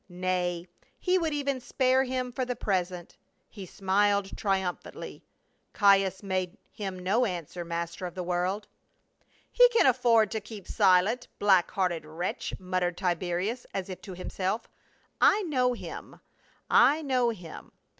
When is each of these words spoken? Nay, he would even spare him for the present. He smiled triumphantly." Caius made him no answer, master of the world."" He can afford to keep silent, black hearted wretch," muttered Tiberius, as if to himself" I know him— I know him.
Nay, 0.09 0.67
he 0.97 1.19
would 1.19 1.31
even 1.31 1.59
spare 1.61 2.05
him 2.05 2.31
for 2.31 2.43
the 2.43 2.55
present. 2.55 3.17
He 3.51 3.67
smiled 3.67 4.35
triumphantly." 4.35 5.23
Caius 5.73 6.23
made 6.23 6.57
him 6.71 6.97
no 6.97 7.23
answer, 7.23 7.63
master 7.63 8.07
of 8.07 8.15
the 8.15 8.23
world."" 8.23 8.67
He 9.51 9.69
can 9.69 9.85
afford 9.85 10.31
to 10.31 10.41
keep 10.41 10.67
silent, 10.67 11.27
black 11.37 11.69
hearted 11.69 12.03
wretch," 12.03 12.55
muttered 12.57 12.97
Tiberius, 12.97 13.67
as 13.75 13.89
if 13.89 14.01
to 14.01 14.15
himself" 14.15 14.67
I 15.21 15.43
know 15.43 15.73
him— 15.73 16.19
I 16.91 17.03
know 17.03 17.29
him. 17.29 17.71